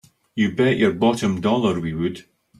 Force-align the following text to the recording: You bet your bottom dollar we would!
You 0.33 0.51
bet 0.55 0.79
your 0.79 0.93
bottom 0.93 1.41
dollar 1.41 1.79
we 1.79 1.93
would! 1.93 2.25